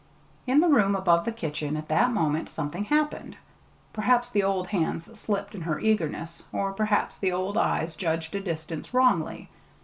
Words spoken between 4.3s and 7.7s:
the old hands slipped in their eagerness, or perhaps the old